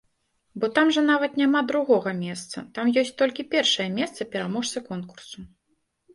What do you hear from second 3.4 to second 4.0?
першае